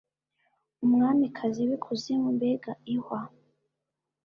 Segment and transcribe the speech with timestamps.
[0.85, 3.19] Umwamikazi wikuzimu mbega ihwa